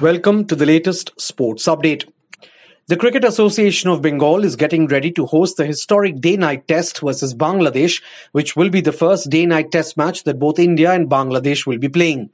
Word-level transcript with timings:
Welcome 0.00 0.46
to 0.48 0.56
the 0.56 0.66
latest 0.66 1.12
sports 1.20 1.66
update. 1.66 2.10
The 2.88 2.96
Cricket 2.96 3.24
Association 3.24 3.88
of 3.90 4.02
Bengal 4.02 4.44
is 4.44 4.56
getting 4.56 4.88
ready 4.88 5.10
to 5.12 5.24
host 5.24 5.56
the 5.56 5.64
historic 5.64 6.20
day 6.20 6.36
night 6.36 6.66
test 6.66 7.00
versus 7.00 7.32
Bangladesh, 7.32 8.02
which 8.32 8.56
will 8.56 8.70
be 8.70 8.80
the 8.80 8.92
first 8.92 9.30
day 9.30 9.46
night 9.46 9.70
test 9.70 9.96
match 9.96 10.24
that 10.24 10.40
both 10.40 10.58
India 10.58 10.92
and 10.92 11.08
Bangladesh 11.08 11.64
will 11.64 11.78
be 11.78 11.88
playing. 11.88 12.30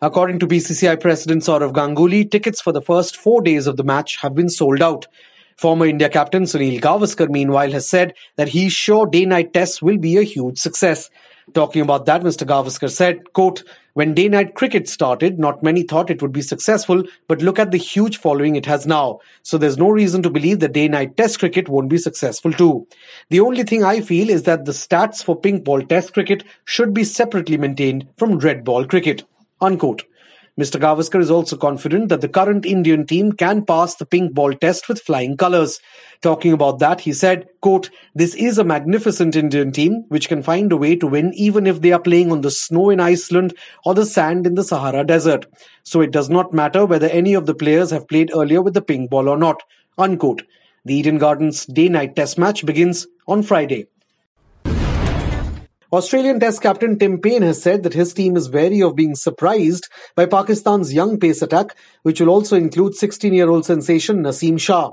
According 0.00 0.38
to 0.40 0.46
BCCI 0.46 1.00
President 1.00 1.42
Sourav 1.42 1.72
Ganguly, 1.72 2.28
tickets 2.28 2.60
for 2.60 2.72
the 2.72 2.82
first 2.82 3.16
four 3.16 3.42
days 3.42 3.66
of 3.66 3.76
the 3.76 3.84
match 3.84 4.16
have 4.22 4.34
been 4.34 4.48
sold 4.48 4.82
out. 4.82 5.06
Former 5.56 5.86
India 5.86 6.08
captain 6.08 6.44
Sunil 6.44 6.80
Gavaskar, 6.80 7.28
meanwhile, 7.28 7.70
has 7.70 7.88
said 7.88 8.14
that 8.36 8.48
he's 8.48 8.72
sure 8.72 9.06
day 9.06 9.24
night 9.24 9.52
tests 9.52 9.80
will 9.80 9.98
be 9.98 10.16
a 10.16 10.22
huge 10.22 10.58
success. 10.58 11.10
Talking 11.52 11.82
about 11.82 12.06
that, 12.06 12.22
Mr. 12.22 12.46
Gavaskar 12.46 12.90
said, 12.90 13.32
quote, 13.34 13.62
when 13.92 14.14
day 14.14 14.28
night 14.28 14.54
cricket 14.54 14.88
started, 14.88 15.38
not 15.38 15.62
many 15.62 15.82
thought 15.82 16.10
it 16.10 16.20
would 16.20 16.32
be 16.32 16.42
successful, 16.42 17.04
but 17.28 17.42
look 17.42 17.58
at 17.58 17.70
the 17.70 17.78
huge 17.78 18.16
following 18.16 18.56
it 18.56 18.66
has 18.66 18.86
now. 18.86 19.20
So 19.42 19.56
there's 19.56 19.78
no 19.78 19.88
reason 19.90 20.22
to 20.22 20.30
believe 20.30 20.60
that 20.60 20.72
day 20.72 20.88
night 20.88 21.16
test 21.16 21.38
cricket 21.38 21.68
won't 21.68 21.90
be 21.90 21.98
successful 21.98 22.52
too. 22.52 22.88
The 23.30 23.40
only 23.40 23.62
thing 23.62 23.84
I 23.84 24.00
feel 24.00 24.30
is 24.30 24.44
that 24.44 24.64
the 24.64 24.72
stats 24.72 25.22
for 25.22 25.38
pink 25.38 25.64
ball 25.64 25.82
test 25.82 26.12
cricket 26.14 26.42
should 26.64 26.92
be 26.92 27.04
separately 27.04 27.56
maintained 27.56 28.08
from 28.16 28.38
red 28.38 28.64
ball 28.64 28.84
cricket. 28.86 29.22
Unquote. 29.60 30.02
Mr. 30.58 30.80
Gavaskar 30.80 31.20
is 31.20 31.32
also 31.32 31.56
confident 31.56 32.08
that 32.10 32.20
the 32.20 32.28
current 32.28 32.64
Indian 32.64 33.04
team 33.04 33.32
can 33.32 33.64
pass 33.64 33.96
the 33.96 34.06
pink 34.06 34.34
ball 34.34 34.52
test 34.52 34.88
with 34.88 35.02
flying 35.02 35.36
colours. 35.36 35.80
Talking 36.22 36.52
about 36.52 36.78
that, 36.78 37.00
he 37.00 37.12
said, 37.12 37.48
quote, 37.60 37.90
This 38.14 38.36
is 38.36 38.56
a 38.56 38.62
magnificent 38.62 39.34
Indian 39.34 39.72
team 39.72 40.04
which 40.10 40.28
can 40.28 40.44
find 40.44 40.70
a 40.70 40.76
way 40.76 40.94
to 40.94 41.08
win 41.08 41.34
even 41.34 41.66
if 41.66 41.80
they 41.80 41.90
are 41.90 42.00
playing 42.00 42.30
on 42.30 42.42
the 42.42 42.52
snow 42.52 42.90
in 42.90 43.00
Iceland 43.00 43.52
or 43.84 43.94
the 43.94 44.06
sand 44.06 44.46
in 44.46 44.54
the 44.54 44.62
Sahara 44.62 45.04
Desert. 45.04 45.46
So 45.82 46.00
it 46.00 46.12
does 46.12 46.30
not 46.30 46.54
matter 46.54 46.86
whether 46.86 47.08
any 47.08 47.34
of 47.34 47.46
the 47.46 47.54
players 47.54 47.90
have 47.90 48.06
played 48.06 48.30
earlier 48.32 48.62
with 48.62 48.74
the 48.74 48.82
pink 48.82 49.10
ball 49.10 49.28
or 49.28 49.36
not. 49.36 49.60
Unquote. 49.98 50.44
The 50.84 50.94
Eden 50.94 51.18
Gardens 51.18 51.66
day-night 51.66 52.14
test 52.14 52.38
match 52.38 52.64
begins 52.64 53.08
on 53.26 53.42
Friday. 53.42 53.88
Australian 55.94 56.40
Test 56.40 56.60
captain 56.60 56.98
Tim 56.98 57.20
Paine 57.20 57.42
has 57.42 57.62
said 57.62 57.84
that 57.84 57.94
his 57.94 58.12
team 58.12 58.36
is 58.36 58.50
wary 58.50 58.82
of 58.82 58.96
being 58.96 59.14
surprised 59.14 59.88
by 60.16 60.26
Pakistan's 60.26 60.92
young 60.92 61.20
pace 61.20 61.40
attack, 61.40 61.76
which 62.02 62.20
will 62.20 62.30
also 62.30 62.56
include 62.56 62.96
16 62.96 63.32
year 63.32 63.48
old 63.48 63.64
sensation 63.64 64.16
Naseem 64.16 64.58
Shah. 64.58 64.90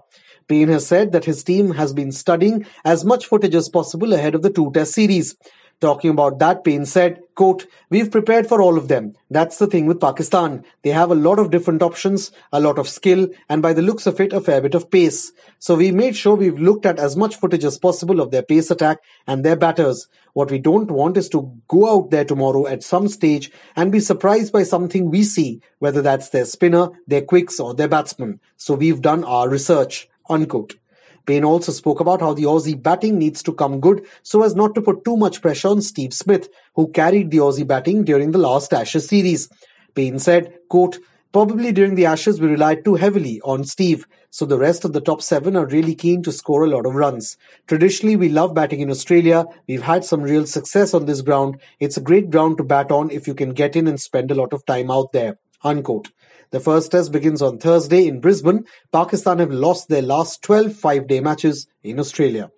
Paine 0.48 0.68
has 0.68 0.86
said 0.86 1.12
that 1.12 1.26
his 1.26 1.44
team 1.44 1.72
has 1.72 1.92
been 1.92 2.12
studying 2.12 2.68
as 2.86 3.04
much 3.04 3.26
footage 3.26 3.56
as 3.56 3.68
possible 3.68 4.14
ahead 4.14 4.36
of 4.36 4.44
the 4.44 4.52
two 4.52 4.70
test 4.76 4.94
series. 4.94 5.36
Talking 5.82 6.12
about 6.12 6.38
that, 6.38 6.64
Paine 6.64 6.86
said, 6.86 7.24
quote, 7.34 7.66
We've 7.90 8.12
prepared 8.12 8.46
for 8.46 8.62
all 8.62 8.78
of 8.78 8.88
them. 8.88 9.16
That's 9.32 9.58
the 9.58 9.66
thing 9.66 9.88
with 9.88 10.00
Pakistan. 10.00 10.64
They 10.84 10.92
have 10.92 11.10
a 11.10 11.16
lot 11.16 11.40
of 11.40 11.50
different 11.50 11.82
options, 11.82 12.32
a 12.54 12.60
lot 12.60 12.78
of 12.78 12.88
skill, 12.88 13.30
and 13.50 13.64
by 13.64 13.74
the 13.74 13.82
looks 13.82 14.06
of 14.06 14.20
it, 14.20 14.32
a 14.32 14.42
fair 14.42 14.62
bit 14.62 14.76
of 14.76 14.92
pace. 14.92 15.32
So 15.58 15.74
we 15.74 15.92
made 15.92 16.16
sure 16.16 16.36
we've 16.36 16.60
looked 16.60 16.86
at 16.86 17.00
as 17.00 17.18
much 17.18 17.36
footage 17.36 17.64
as 17.64 17.80
possible 17.80 18.22
of 18.22 18.30
their 18.30 18.44
pace 18.44 18.70
attack 18.70 19.00
and 19.26 19.44
their 19.44 19.56
batters. 19.56 20.08
What 20.34 20.52
we 20.52 20.60
don't 20.60 20.92
want 20.92 21.18
is 21.18 21.30
to 21.30 21.52
go 21.68 21.92
out 21.92 22.12
there 22.12 22.26
tomorrow 22.26 22.68
at 22.68 22.84
some 22.84 23.08
stage 23.08 23.52
and 23.76 23.92
be 23.92 24.00
surprised 24.00 24.54
by 24.54 24.62
something 24.62 25.10
we 25.10 25.24
see, 25.24 25.62
whether 25.80 26.04
that's 26.04 26.30
their 26.30 26.46
spinner, 26.46 26.90
their 27.08 27.24
quicks, 27.24 27.60
or 27.60 27.74
their 27.74 27.88
batsman. 27.88 28.40
So 28.56 28.76
we've 28.76 29.02
done 29.02 29.24
our 29.24 29.50
research. 29.50 30.08
Unquote. 30.30 30.76
Paine 31.26 31.46
also 31.46 31.72
spoke 31.72 32.00
about 32.00 32.22
how 32.22 32.34
the 32.34 32.44
Aussie 32.44 32.82
batting 32.82 33.18
needs 33.18 33.44
to 33.44 33.54
come 33.54 33.80
good 33.80 34.06
so 34.24 34.44
as 34.44 34.56
not 34.56 34.76
to 34.76 34.82
put 34.82 35.06
too 35.06 35.18
much 35.18 35.42
pressure 35.42 35.70
on 35.70 35.82
Steve 35.82 36.14
Smith, 36.14 36.50
who 36.76 36.92
carried 36.92 37.32
the 37.32 37.38
Aussie 37.38 37.68
batting 37.68 38.04
during 38.04 38.32
the 38.32 38.38
last 38.38 38.74
Ashes 38.74 39.08
series. 39.08 39.50
Paine 39.94 40.20
said, 40.20 40.54
quote, 40.70 40.98
Probably 41.32 41.72
during 41.72 41.96
the 41.96 42.08
Ashes 42.08 42.42
we 42.42 42.48
relied 42.48 42.84
too 42.84 42.96
heavily 42.96 43.40
on 43.46 43.64
Steve, 43.64 44.06
so 44.32 44.46
the 44.46 44.58
rest 44.58 44.84
of 44.84 44.92
the 44.92 45.00
top 45.00 45.22
seven 45.22 45.56
are 45.56 45.66
really 45.66 45.96
keen 45.96 46.24
to 46.24 46.32
score 46.32 46.66
a 46.66 46.68
lot 46.68 46.86
of 46.86 46.96
runs. 46.96 47.38
Traditionally, 47.68 48.18
we 48.18 48.28
love 48.28 48.54
batting 48.54 48.82
in 48.82 48.90
Australia. 48.90 49.46
We've 49.66 49.82
had 49.82 50.04
some 50.04 50.24
real 50.24 50.46
success 50.46 50.94
on 50.94 51.06
this 51.06 51.22
ground. 51.22 51.62
It's 51.80 51.96
a 51.96 52.02
great 52.02 52.32
ground 52.32 52.58
to 52.58 52.66
bat 52.66 52.92
on 52.92 53.12
if 53.12 53.28
you 53.28 53.34
can 53.34 53.54
get 53.54 53.78
in 53.78 53.88
and 53.88 54.00
spend 54.00 54.30
a 54.30 54.36
lot 54.36 54.52
of 54.52 54.66
time 54.66 54.92
out 54.92 55.14
there. 55.14 55.38
The 55.64 56.60
first 56.60 56.92
test 56.92 57.12
begins 57.12 57.42
on 57.42 57.58
Thursday 57.58 58.08
in 58.08 58.20
Brisbane. 58.20 58.66
Pakistan 58.92 59.40
have 59.40 59.52
lost 59.52 59.88
their 59.88 60.02
last 60.02 60.42
12 60.44 60.76
five-day 60.76 61.22
matches 61.22 61.68
in 61.84 62.00
Australia. 62.00 62.52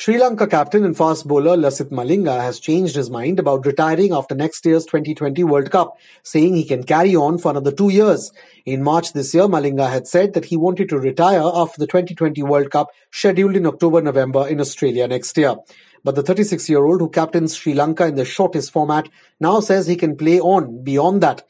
Sri 0.00 0.16
Lanka 0.16 0.46
captain 0.46 0.82
and 0.84 0.96
fast 0.96 1.28
bowler 1.28 1.58
Lasith 1.58 1.90
Malinga 1.90 2.40
has 2.40 2.58
changed 2.58 2.96
his 2.96 3.10
mind 3.10 3.38
about 3.38 3.66
retiring 3.66 4.14
after 4.14 4.34
next 4.34 4.64
year's 4.64 4.86
2020 4.86 5.44
World 5.44 5.70
Cup, 5.70 5.98
saying 6.22 6.54
he 6.54 6.64
can 6.64 6.84
carry 6.84 7.14
on 7.14 7.36
for 7.36 7.50
another 7.50 7.70
two 7.70 7.90
years. 7.90 8.32
In 8.64 8.82
March 8.82 9.12
this 9.12 9.34
year, 9.34 9.44
Malinga 9.44 9.90
had 9.90 10.06
said 10.06 10.32
that 10.32 10.46
he 10.46 10.56
wanted 10.56 10.88
to 10.88 10.98
retire 10.98 11.42
after 11.44 11.78
the 11.78 11.86
2020 11.86 12.42
World 12.44 12.70
Cup 12.70 12.88
scheduled 13.10 13.56
in 13.56 13.66
October-November 13.66 14.48
in 14.48 14.58
Australia 14.58 15.06
next 15.06 15.36
year. 15.36 15.56
But 16.02 16.14
the 16.14 16.22
36-year-old 16.22 17.00
who 17.00 17.10
captains 17.10 17.54
Sri 17.56 17.74
Lanka 17.74 18.06
in 18.06 18.14
the 18.14 18.24
shortest 18.24 18.72
format 18.72 19.08
now 19.38 19.60
says 19.60 19.86
he 19.86 19.96
can 19.96 20.16
play 20.16 20.40
on 20.40 20.82
beyond 20.82 21.22
that. 21.22 21.42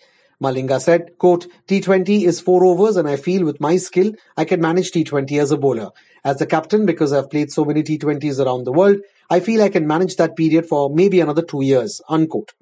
Malinga 0.43 0.81
said, 0.81 1.19
quote, 1.19 1.47
T20 1.69 2.23
is 2.23 2.41
four 2.41 2.65
overs 2.65 2.97
and 2.97 3.07
I 3.07 3.17
feel 3.17 3.45
with 3.45 3.61
my 3.61 3.77
skill, 3.77 4.13
I 4.37 4.45
can 4.47 4.61
manage 4.61 4.91
T20 4.91 5.39
as 5.39 5.51
a 5.51 5.59
bowler. 5.59 5.91
As 6.25 6.39
the 6.39 6.47
captain, 6.47 6.87
because 6.87 7.13
I've 7.13 7.31
played 7.31 7.53
so 7.53 7.65
many 7.65 7.83
T20s 7.83 8.45
around 8.45 8.65
the 8.65 8.73
world, 8.73 9.01
I 9.29 9.41
feel 9.41 9.63
I 9.63 9.69
can 9.69 9.87
manage 9.87 10.17
that 10.17 10.37
period 10.37 10.67
for 10.67 10.89
maybe 10.89 11.21
another 11.21 11.43
two 11.43 11.63
years, 11.63 12.01
unquote. 12.09 12.53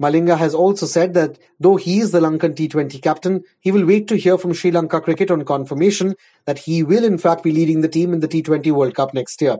Malinga 0.00 0.38
has 0.38 0.54
also 0.54 0.86
said 0.86 1.12
that 1.12 1.38
though 1.60 1.76
he 1.76 1.98
is 2.00 2.10
the 2.10 2.20
Lankan 2.20 2.54
T20 2.54 3.02
captain, 3.02 3.44
he 3.60 3.70
will 3.70 3.84
wait 3.84 4.08
to 4.08 4.16
hear 4.16 4.38
from 4.38 4.54
Sri 4.54 4.70
Lanka 4.70 5.00
cricket 5.02 5.30
on 5.30 5.44
confirmation 5.44 6.14
that 6.46 6.60
he 6.60 6.82
will 6.82 7.04
in 7.04 7.18
fact 7.18 7.42
be 7.42 7.52
leading 7.52 7.82
the 7.82 7.88
team 7.88 8.14
in 8.14 8.20
the 8.20 8.28
T20 8.28 8.72
World 8.72 8.94
Cup 8.94 9.12
next 9.12 9.42
year. 9.42 9.58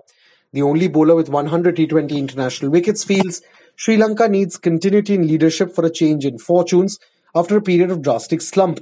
The 0.52 0.62
only 0.62 0.88
bowler 0.88 1.14
with 1.14 1.28
100 1.28 1.76
T20 1.76 2.10
international 2.16 2.70
wickets 2.72 3.04
feels 3.04 3.40
Sri 3.76 3.96
Lanka 3.96 4.28
needs 4.28 4.56
continuity 4.56 5.14
in 5.14 5.26
leadership 5.26 5.74
for 5.74 5.86
a 5.86 5.90
change 5.90 6.26
in 6.26 6.38
fortunes 6.38 6.98
after 7.34 7.56
a 7.56 7.62
period 7.62 7.90
of 7.90 8.02
drastic 8.02 8.42
slump. 8.42 8.80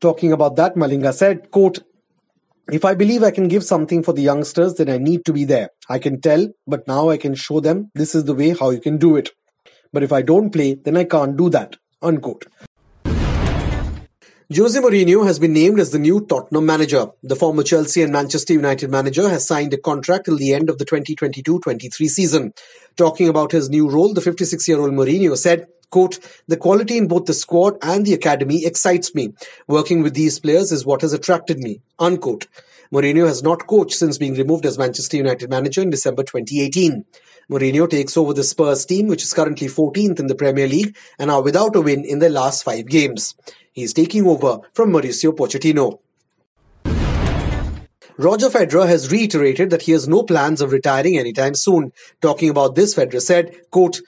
Talking 0.00 0.32
about 0.32 0.56
that, 0.56 0.74
Malinga 0.74 1.14
said, 1.14 1.50
quote, 1.50 1.78
if 2.72 2.84
I 2.84 2.94
believe 2.94 3.22
I 3.22 3.30
can 3.30 3.46
give 3.46 3.62
something 3.62 4.02
for 4.02 4.12
the 4.12 4.22
youngsters, 4.22 4.74
then 4.74 4.90
I 4.90 4.98
need 4.98 5.24
to 5.26 5.32
be 5.32 5.44
there. 5.44 5.70
I 5.88 6.00
can 6.00 6.20
tell, 6.20 6.48
but 6.66 6.88
now 6.88 7.08
I 7.08 7.16
can 7.16 7.36
show 7.36 7.60
them 7.60 7.92
this 7.94 8.14
is 8.14 8.24
the 8.24 8.34
way 8.34 8.50
how 8.50 8.70
you 8.70 8.80
can 8.80 8.98
do 8.98 9.14
it. 9.14 9.30
But 9.92 10.02
if 10.02 10.12
I 10.12 10.22
don't 10.22 10.50
play, 10.50 10.74
then 10.74 10.96
I 10.96 11.04
can't 11.04 11.36
do 11.36 11.48
that. 11.50 11.76
Unquote. 12.02 12.46
Jose 14.54 14.80
Mourinho 14.80 15.26
has 15.26 15.40
been 15.40 15.52
named 15.52 15.80
as 15.80 15.90
the 15.90 15.98
new 15.98 16.24
Tottenham 16.24 16.66
manager. 16.66 17.08
The 17.24 17.34
former 17.34 17.64
Chelsea 17.64 18.02
and 18.02 18.12
Manchester 18.12 18.52
United 18.52 18.88
manager 18.88 19.28
has 19.28 19.44
signed 19.44 19.74
a 19.74 19.76
contract 19.76 20.26
till 20.26 20.36
the 20.36 20.54
end 20.54 20.70
of 20.70 20.78
the 20.78 20.84
2022-23 20.84 21.90
season. 22.06 22.52
Talking 22.96 23.28
about 23.28 23.50
his 23.50 23.68
new 23.68 23.90
role, 23.90 24.14
the 24.14 24.20
56-year-old 24.20 24.92
Mourinho 24.92 25.36
said, 25.36 25.66
quote, 25.90 26.20
the 26.46 26.56
quality 26.56 26.96
in 26.96 27.08
both 27.08 27.24
the 27.24 27.34
squad 27.34 27.76
and 27.82 28.06
the 28.06 28.14
academy 28.14 28.64
excites 28.64 29.16
me. 29.16 29.34
Working 29.66 30.04
with 30.04 30.14
these 30.14 30.38
players 30.38 30.70
is 30.70 30.86
what 30.86 31.00
has 31.00 31.12
attracted 31.12 31.58
me, 31.58 31.80
unquote. 31.98 32.46
Mourinho 32.92 33.26
has 33.26 33.42
not 33.42 33.66
coached 33.66 33.96
since 33.96 34.16
being 34.16 34.34
removed 34.34 34.64
as 34.64 34.78
Manchester 34.78 35.16
United 35.16 35.50
manager 35.50 35.82
in 35.82 35.90
December 35.90 36.22
2018. 36.22 37.04
Mourinho 37.50 37.90
takes 37.90 38.16
over 38.16 38.32
the 38.32 38.44
Spurs 38.44 38.86
team, 38.86 39.08
which 39.08 39.24
is 39.24 39.34
currently 39.34 39.66
14th 39.66 40.20
in 40.20 40.28
the 40.28 40.36
Premier 40.36 40.68
League 40.68 40.96
and 41.18 41.32
are 41.32 41.42
without 41.42 41.74
a 41.74 41.80
win 41.80 42.04
in 42.04 42.20
their 42.20 42.30
last 42.30 42.62
five 42.62 42.86
games. 42.86 43.34
He 43.76 43.82
is 43.82 43.92
taking 43.92 44.26
over 44.26 44.60
from 44.72 44.90
Mauricio 44.90 45.36
Pochettino. 45.36 45.98
Roger 48.16 48.48
Federer 48.48 48.88
has 48.88 49.12
reiterated 49.12 49.68
that 49.68 49.82
he 49.82 49.92
has 49.92 50.08
no 50.08 50.22
plans 50.22 50.62
of 50.62 50.72
retiring 50.72 51.18
anytime 51.18 51.54
soon. 51.54 51.92
Talking 52.22 52.48
about 52.48 52.74
this, 52.74 52.94
Federer 52.94 53.20
said, 53.20 53.54
quote, 53.70 54.00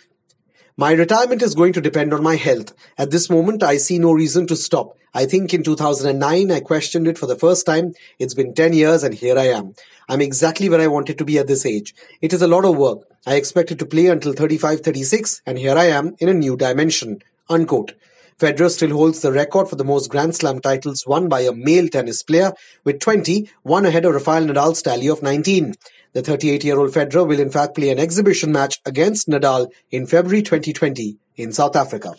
my 0.78 0.92
retirement 0.92 1.42
is 1.42 1.54
going 1.54 1.74
to 1.74 1.82
depend 1.82 2.14
on 2.14 2.22
my 2.22 2.36
health. 2.36 2.72
At 2.96 3.10
this 3.10 3.28
moment, 3.28 3.62
I 3.62 3.76
see 3.76 3.98
no 3.98 4.12
reason 4.12 4.46
to 4.46 4.56
stop. 4.56 4.96
I 5.12 5.26
think 5.26 5.52
in 5.52 5.62
2009, 5.62 6.50
I 6.50 6.60
questioned 6.60 7.06
it 7.06 7.18
for 7.18 7.26
the 7.26 7.36
first 7.36 7.66
time. 7.66 7.92
It's 8.18 8.32
been 8.32 8.54
10 8.54 8.72
years 8.72 9.02
and 9.02 9.12
here 9.12 9.38
I 9.38 9.48
am. 9.48 9.74
I'm 10.08 10.22
exactly 10.22 10.70
where 10.70 10.80
I 10.80 10.86
wanted 10.86 11.18
to 11.18 11.26
be 11.26 11.36
at 11.36 11.46
this 11.46 11.66
age. 11.66 11.94
It 12.22 12.32
is 12.32 12.40
a 12.40 12.48
lot 12.48 12.64
of 12.64 12.78
work. 12.78 13.00
I 13.26 13.34
expected 13.34 13.78
to 13.80 13.86
play 13.86 14.06
until 14.06 14.32
35, 14.32 14.80
36 14.80 15.42
and 15.44 15.58
here 15.58 15.76
I 15.76 15.86
am 15.86 16.16
in 16.20 16.30
a 16.30 16.34
new 16.34 16.56
dimension. 16.56 17.22
Unquote. 17.50 17.92
Federer 18.38 18.70
still 18.70 18.90
holds 18.90 19.20
the 19.20 19.32
record 19.32 19.68
for 19.68 19.74
the 19.74 19.84
most 19.84 20.10
Grand 20.10 20.32
Slam 20.32 20.60
titles 20.60 21.04
won 21.04 21.28
by 21.28 21.40
a 21.40 21.52
male 21.52 21.88
tennis 21.88 22.22
player 22.22 22.52
with 22.84 23.00
20, 23.00 23.50
one 23.62 23.84
ahead 23.84 24.04
of 24.04 24.14
Rafael 24.14 24.44
Nadal's 24.44 24.80
tally 24.80 25.08
of 25.08 25.24
19. 25.24 25.74
The 26.12 26.22
38-year-old 26.22 26.92
Federer 26.92 27.26
will 27.26 27.40
in 27.40 27.50
fact 27.50 27.74
play 27.74 27.90
an 27.90 27.98
exhibition 27.98 28.52
match 28.52 28.78
against 28.86 29.26
Nadal 29.26 29.72
in 29.90 30.06
February 30.06 30.42
2020 30.42 31.16
in 31.34 31.52
South 31.52 31.74
Africa. 31.74 32.14